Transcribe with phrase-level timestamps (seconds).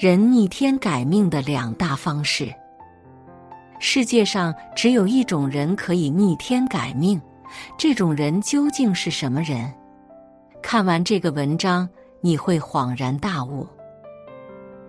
[0.00, 2.50] 人逆天改命的两大方式。
[3.78, 7.20] 世界上只有一种人可以逆天改命，
[7.76, 9.70] 这种人究竟是什么人？
[10.62, 11.86] 看完这个文章，
[12.22, 13.68] 你会恍然大悟。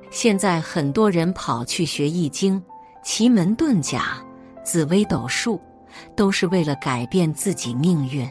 [0.09, 2.63] 现在很多人跑去学易经、
[3.03, 4.17] 奇门遁甲、
[4.63, 5.59] 紫微斗数，
[6.15, 8.25] 都是为了改变自己命运。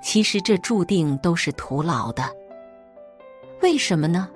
[0.00, 2.22] 其实这注定都是徒劳的。
[3.62, 4.28] 为什么呢？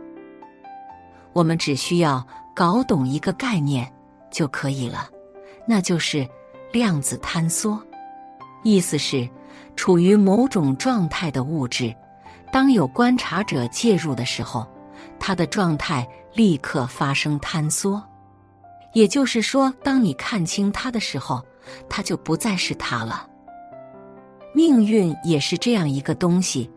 [1.33, 3.91] 我们只需要搞懂一个概念
[4.31, 5.09] 就可以了，
[5.67, 6.29] 那就是
[6.73, 7.81] 量子坍缩。
[8.63, 9.29] 意思是，
[9.75, 11.95] 处于某种状态的物质，
[12.53, 14.67] 当有观察者介入的时候，
[15.19, 18.03] 它的状态立刻发生坍缩。
[18.93, 21.43] 也就是说，当你看清它的时候，
[21.89, 23.27] 它就不再是它了。
[24.55, 26.71] 命运也是这样一个东西，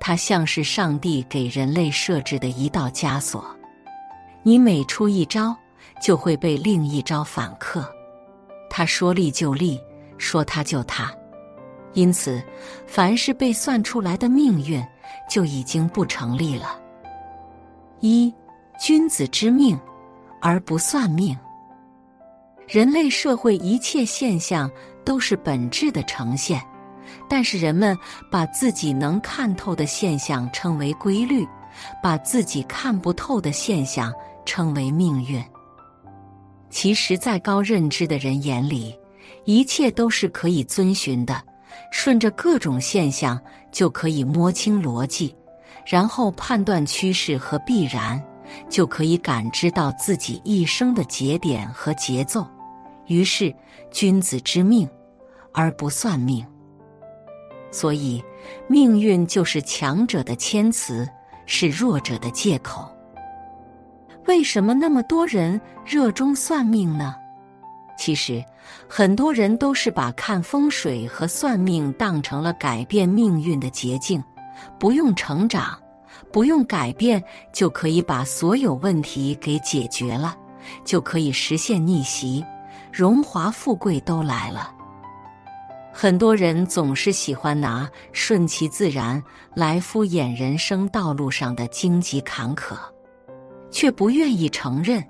[0.00, 3.44] 它像是上帝给人类设置的一道枷锁。
[4.42, 5.54] 你每出一招，
[6.02, 7.84] 就会被另一招反克。
[8.68, 9.78] 他说立就立，
[10.16, 11.12] 说他就他。
[11.92, 12.42] 因此，
[12.86, 14.82] 凡是被算出来的命运，
[15.28, 16.80] 就已经不成立了。
[18.00, 18.32] 一
[18.78, 19.78] 君子之命，
[20.40, 21.36] 而不算命。
[22.68, 24.70] 人类社会一切现象
[25.04, 26.62] 都是本质的呈现，
[27.28, 27.98] 但是人们
[28.30, 31.44] 把自己能看透的现象称为规律，
[32.00, 34.14] 把自己看不透的现象。
[34.50, 35.40] 称为命运。
[36.70, 38.98] 其实，在高认知的人眼里，
[39.44, 41.40] 一切都是可以遵循的，
[41.92, 43.40] 顺着各种现象
[43.70, 45.32] 就可以摸清逻辑，
[45.86, 48.20] 然后判断趋势和必然，
[48.68, 52.44] 就可以感知到自己一生的节点和节奏。
[53.06, 53.54] 于是，
[53.92, 54.88] 君子之命，
[55.52, 56.44] 而不算命。
[57.70, 58.20] 所以，
[58.66, 61.08] 命运就是强者的谦辞，
[61.46, 62.92] 是弱者的借口。
[64.30, 67.16] 为什么那么多人热衷算命呢？
[67.98, 68.44] 其实，
[68.88, 74.22] 很多人都是把看风水和算命当成了改变命运的捷径，
[74.78, 75.76] 不用成长，
[76.30, 77.20] 不用改变，
[77.52, 80.36] 就可以把所有问题给解决了，
[80.84, 82.44] 就可以实现逆袭，
[82.92, 84.72] 荣华富贵都来了。
[85.92, 89.20] 很多人总是喜欢拿顺其自然
[89.54, 92.76] 来敷衍人生道路上的荆棘坎坷。
[93.70, 95.02] 却不愿意承认，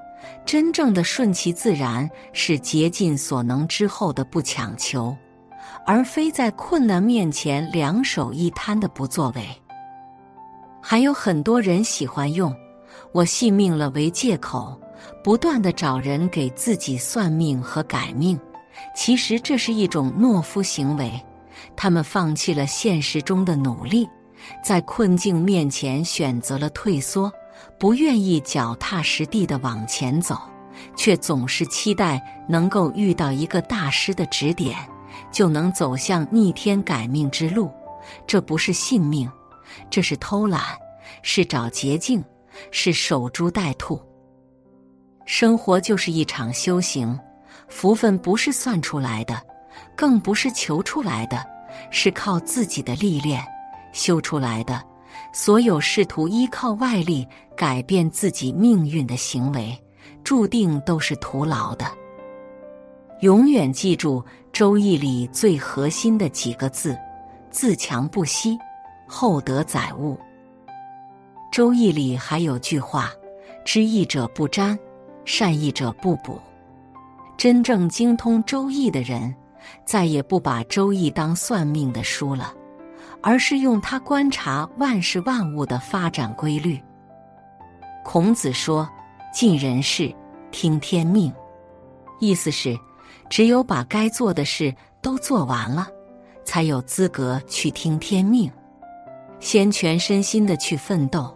[0.45, 5.17] 真正的顺其自然是竭尽所能之后的不强求，
[5.87, 9.43] 而非在困难面前两手一摊的不作为。
[10.81, 12.55] 还有很多人喜欢用
[13.13, 14.81] “我信命了”为借口，
[15.23, 18.39] 不断的找人给自己算命和改命。
[18.95, 21.13] 其实这是一种懦夫行为，
[21.77, 24.09] 他们放弃了现实中的努力，
[24.65, 27.31] 在困境面前选择了退缩。
[27.79, 30.39] 不愿意脚踏实地的往前走，
[30.97, 34.77] 却总是期待能够遇到一个大师的指点，
[35.33, 37.71] 就能走向逆天改命之路。
[38.27, 39.31] 这不是信命，
[39.89, 40.63] 这是偷懒，
[41.23, 42.23] 是找捷径，
[42.71, 44.01] 是守株待兔。
[45.27, 47.19] 生活就是一场修行，
[47.69, 49.41] 福分不是算出来的，
[49.97, 51.47] 更不是求出来的，
[51.91, 53.41] 是靠自己的历练
[53.93, 54.90] 修出来的。
[55.33, 57.27] 所有试图依靠外力
[57.57, 59.77] 改变自己命运的行为，
[60.25, 61.87] 注定都是徒劳的。
[63.21, 64.21] 永远记住
[64.53, 66.97] 《周易》里最核心的几个字：
[67.51, 68.59] 自强不息，
[69.07, 70.15] 厚德载物。
[71.53, 73.11] 《周易》里还有句话
[73.65, 74.79] ：“知易者不占，
[75.25, 76.41] 善易者不补。”
[77.37, 79.35] 真正精通《周易》的人，
[79.85, 82.55] 再也不把《周易》当算命的书了。
[83.23, 86.81] 而是用它观察万事万物的发展规律。
[88.05, 88.89] 孔子说
[89.33, 90.15] ：“尽人事，
[90.51, 91.33] 听天命。”
[92.19, 92.79] 意思是，
[93.29, 95.89] 只有把该做的事都做完了，
[96.45, 98.51] 才有资格去听天命。
[99.39, 101.35] 先全身心的去奋斗，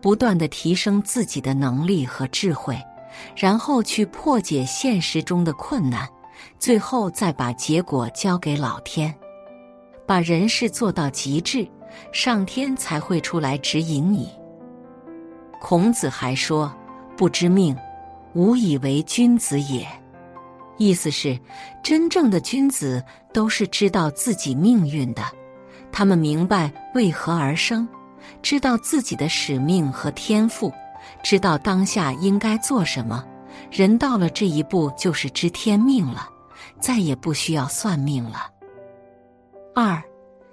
[0.00, 2.78] 不断的提升自己的能力和智慧，
[3.34, 6.06] 然后去破解现实中的困难，
[6.58, 9.14] 最后再把结果交给老天，
[10.06, 11.66] 把人事做到极致，
[12.12, 14.28] 上天才会出来指引你。
[15.60, 16.72] 孔子还说
[17.16, 17.76] ：“不知命，
[18.34, 19.86] 无以为君子也。”
[20.78, 21.38] 意思是，
[21.82, 25.22] 真正的君子都是知道自己命运的，
[25.90, 27.88] 他们明白为何而生，
[28.42, 30.70] 知道自己的使命和天赋，
[31.22, 33.24] 知道当下应该做什么。
[33.70, 36.28] 人到了这一步，就是知天命了，
[36.78, 38.50] 再也不需要算命了。
[39.78, 40.02] 二，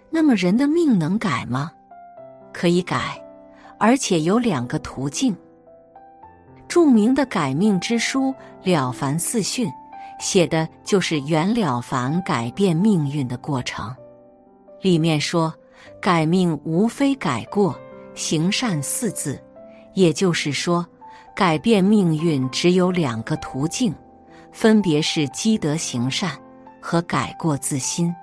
[0.09, 1.71] 那么人的命能改吗？
[2.51, 3.23] 可以改，
[3.79, 5.33] 而且有两个途径。
[6.67, 8.31] 著名的改命之书
[8.63, 9.65] 《了凡四训》。
[10.19, 13.95] 写的就是袁了凡改变命运的过程。
[14.81, 15.53] 里面说，
[16.01, 17.79] 改命无非改过
[18.13, 19.41] 行善四字，
[19.93, 20.85] 也就是说，
[21.33, 23.95] 改变命运只有两个途径，
[24.51, 26.31] 分别是积德行善
[26.81, 28.13] 和改过自新。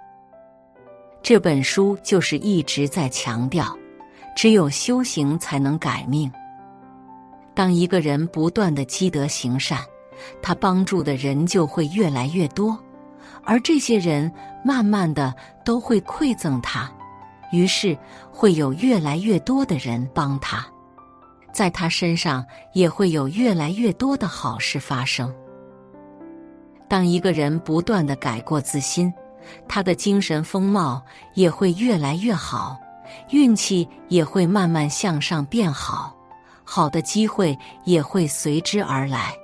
[1.23, 3.77] 这本书就是一直在强调，
[4.37, 6.31] 只有修行才能改命。
[7.55, 9.79] 当一个人不断的积德行善。
[10.43, 12.79] 他帮助的人就会越来越多，
[13.43, 14.31] 而这些人
[14.63, 15.35] 慢慢的
[15.65, 16.93] 都会馈赠他，
[17.53, 17.97] 于是
[18.31, 20.67] 会有越来越多的人帮他，
[21.55, 22.45] 在他身上
[22.75, 25.35] 也会有越来越多的好事发生。
[26.87, 29.11] 当一个人不断的改过自新，
[29.69, 31.03] 他的精神风貌
[31.35, 32.79] 也会越来越好，
[33.31, 36.15] 运气也会慢慢向上变好，
[36.65, 39.35] 好的机会也会随之而来。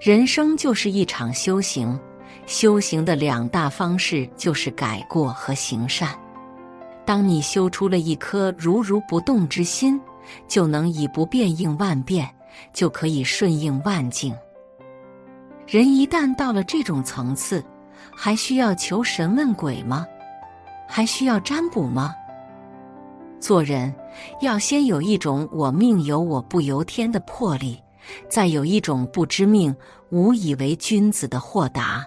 [0.00, 1.98] 人生就是一场修行，
[2.46, 6.18] 修行的两大方式就是改过和行善。
[7.04, 10.00] 当你修出了一颗如如不动之心，
[10.46, 12.28] 就能以不变应万变，
[12.72, 14.34] 就可以顺应万境。
[15.66, 17.64] 人一旦到了这种层次，
[18.14, 20.06] 还需要求神问鬼吗？
[20.88, 22.14] 还需要占卜吗？
[23.38, 23.94] 做人
[24.40, 27.80] 要先有一种“我命由我不由天”的魄力。
[28.28, 29.74] 再有一种不知命，
[30.10, 32.04] 无以为君子的豁达，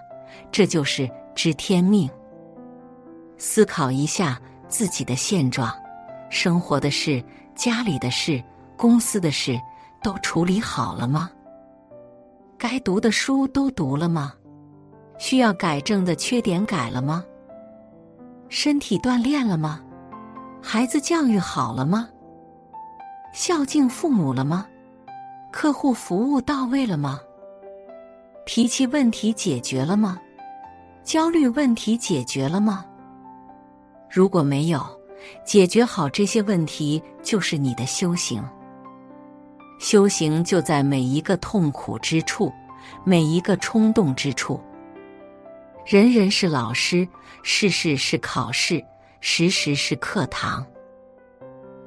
[0.52, 2.10] 这就是知天命。
[3.38, 5.74] 思考一下自己的现状，
[6.30, 7.24] 生活的事、
[7.56, 8.44] 家里的事、
[8.76, 9.58] 公司的事，
[10.02, 11.32] 都处理好了吗？
[12.58, 14.34] 该读的书都读了吗？
[15.24, 17.24] 需要改正的缺点改了吗？
[18.50, 19.82] 身体锻炼了吗？
[20.62, 22.10] 孩子教育好了吗？
[23.32, 24.68] 孝敬父母了吗？
[25.50, 27.22] 客户服务到位了吗？
[28.46, 30.20] 脾气问题解决了吗？
[31.06, 32.86] 焦虑问题解决了吗？
[34.10, 34.82] 如果没有
[35.46, 38.44] 解决好这些问题，就是你的修行。
[39.80, 42.52] 修行就在每一个痛苦之处，
[43.06, 44.60] 每一个冲动之处。
[45.86, 47.06] 人人是老师，
[47.44, 48.82] 事事是考试，
[49.20, 50.66] 时时是课堂。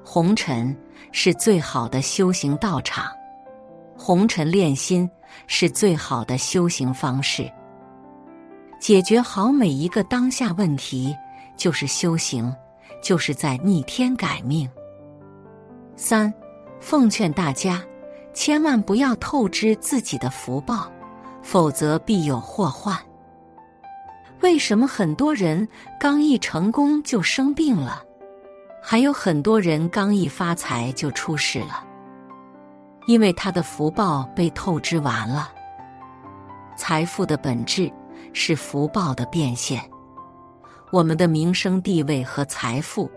[0.04, 0.76] 红尘
[1.12, 3.10] 是最好的修行道场。
[3.96, 5.10] 红尘练心
[5.46, 7.50] 是最好的修行方式，
[8.78, 11.16] 解决好每一个当下问题
[11.56, 12.54] 就是修行，
[13.02, 14.68] 就是在逆天改命。
[15.96, 16.32] 三，
[16.80, 17.82] 奉劝大家
[18.34, 20.92] 千万不要透支自己的福报，
[21.42, 22.94] 否则必有祸患。
[24.42, 25.66] 为什么很多人
[25.98, 28.02] 刚一成功就生病了，
[28.82, 31.84] 还有很多人刚一发财就出事了？
[33.06, 35.52] 因为他的福报被透支完了。
[36.76, 37.90] 财富的本质
[38.32, 39.80] 是福报的变现，
[40.92, 43.10] 我们的名声、地位和财富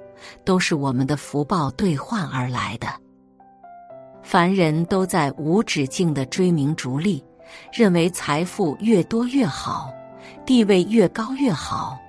[0.46, 2.88] 都是我们的福报兑换而来的。
[4.24, 7.24] 凡人都在无止境的追名逐利，
[7.74, 9.92] 认为财富越多越好，
[10.50, 12.00] 地位越高越好，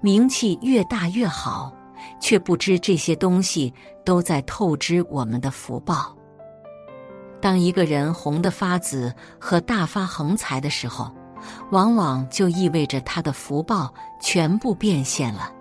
[0.00, 1.72] 名气越大越好，
[2.18, 3.72] 却不知这些东西
[4.04, 6.12] 都在透支我们的福报。
[7.40, 11.08] 当一个人红得发紫和大发横财的时候，
[11.70, 15.52] 往往就意味着他的福报全部变现了，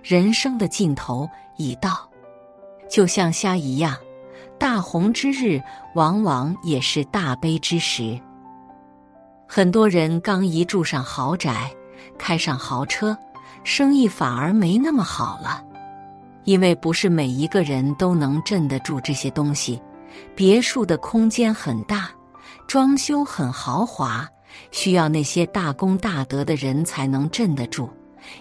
[0.00, 2.08] 人生的尽头已到。
[2.88, 3.96] 就像虾一样，
[4.60, 5.60] 大红之日
[5.96, 8.16] 往往也是大悲之时。
[9.48, 11.68] 很多人刚一住上豪宅，
[12.18, 13.16] 开上豪车，
[13.64, 15.62] 生意反而没那么好了，
[16.44, 19.80] 因为不是每一个人都能镇得住这些东西。
[20.34, 22.10] 别墅的空间很大，
[22.66, 24.28] 装修很豪华，
[24.70, 27.88] 需要那些大功大德的人才能镇得住。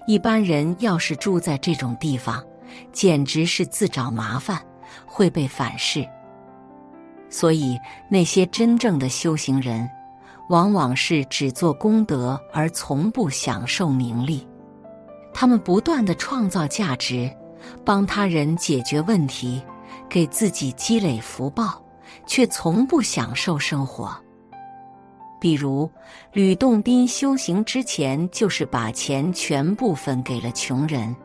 [0.08, 2.44] 一般人要是住在这种地方，
[2.92, 4.60] 简直是自找麻烦，
[5.06, 6.06] 会被反噬。
[7.30, 7.78] 所以，
[8.10, 9.88] 那些真正的修行人，
[10.50, 14.48] 往往是只做功德而从不享受名利。
[15.34, 17.32] 他们不断的创造价值，
[17.86, 19.62] 帮他人解决问题，
[20.10, 21.82] 给自己积累福报，
[22.26, 24.16] 却从不享受生活。
[25.40, 25.90] 比如，
[26.34, 31.16] 吕洞宾修行之前，就是把钱全部分给了穷人；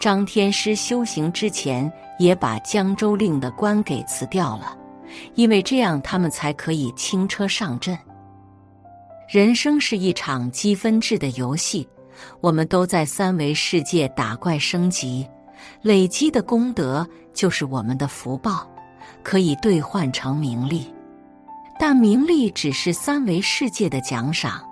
[0.00, 4.76] 张天师修行之前，也把江州令的官给辞掉了，
[5.34, 7.98] 因为这样他们才可以轻车上阵。
[9.28, 11.86] 人生是一场积分制的游戏。
[12.40, 15.28] 我们都在三维世界打怪升级，
[15.82, 18.66] 累积的功德就是我们的福报，
[19.22, 20.90] 可以兑换成名利。
[21.78, 24.62] 但名利只是三维世界的奖赏。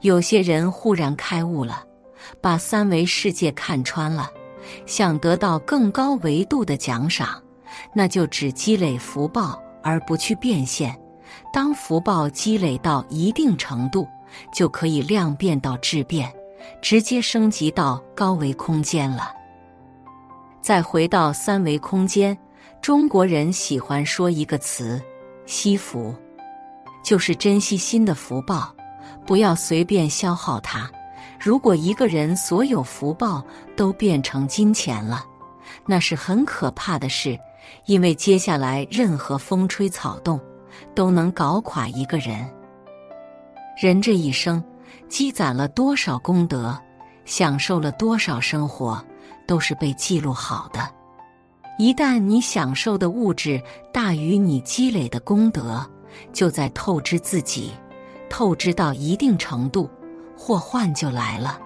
[0.00, 1.84] 有些人忽然开悟了，
[2.40, 4.28] 把三维世界看穿了，
[4.84, 7.40] 想得到更高维度的奖赏，
[7.94, 10.98] 那就只积累福报而不去变现。
[11.52, 14.06] 当福报积累到一定程度，
[14.52, 16.32] 就可以量变到质变。
[16.82, 19.32] 直接升级到高维空间了。
[20.60, 22.36] 再回到三维空间，
[22.82, 25.00] 中国人喜欢说一个词
[25.46, 26.14] “惜福”，
[27.02, 28.74] 就是珍惜新的福报，
[29.24, 30.90] 不要随便消耗它。
[31.40, 33.42] 如果一个人所有福报
[33.76, 35.24] 都变成金钱了，
[35.86, 37.38] 那是很可怕的事，
[37.86, 40.38] 因为接下来任何风吹草动
[40.94, 42.48] 都能搞垮一个人。
[43.80, 44.62] 人这一生。
[45.08, 46.78] 积攒了多少功德，
[47.24, 49.02] 享受了多少生活，
[49.46, 50.86] 都是被记录好的。
[51.78, 55.82] 一旦你享受的物质大于你积累的功德，
[56.30, 57.72] 就在透支自己。
[58.28, 59.88] 透支到一定程度，
[60.36, 61.58] 祸患就来了。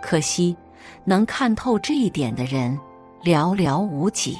[0.00, 0.56] 可惜，
[1.04, 2.78] 能看透这一点的人
[3.24, 4.38] 寥寥无几。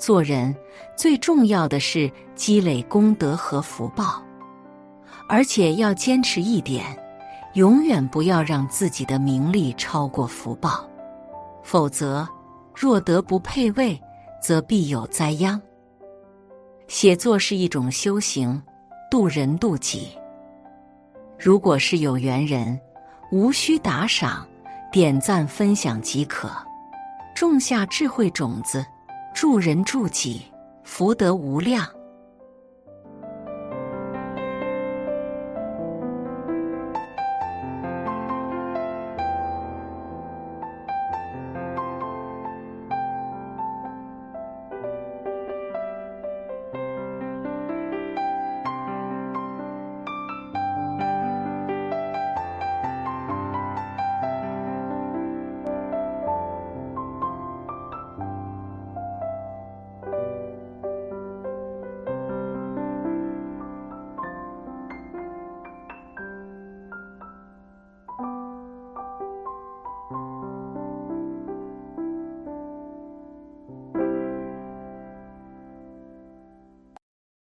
[0.00, 0.52] 做人
[0.96, 4.22] 最重要的是积累功德和福报。
[5.28, 6.84] 而且要坚持一点，
[7.54, 10.84] 永远不要让自己的名利超过福报，
[11.62, 12.26] 否则
[12.74, 14.00] 若德不配位，
[14.42, 15.60] 则必有灾殃。
[16.88, 18.60] 写作是一种修行，
[19.08, 20.08] 渡人渡己。
[21.38, 22.80] 如果是有缘人，
[23.30, 24.44] 无需打赏，
[24.90, 26.50] 点赞分享即可，
[27.36, 28.84] 种下智慧种子，
[29.40, 30.42] 助人助己，
[30.84, 31.82] 福德无量。